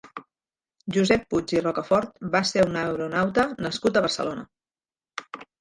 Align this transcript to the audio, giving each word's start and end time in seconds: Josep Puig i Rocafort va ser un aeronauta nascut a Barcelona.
Josep 0.97 1.27
Puig 1.33 1.53
i 1.57 1.61
Rocafort 1.65 2.25
va 2.37 2.43
ser 2.53 2.65
un 2.71 2.81
aeronauta 2.85 3.47
nascut 3.67 4.01
a 4.01 4.07
Barcelona. 4.07 4.47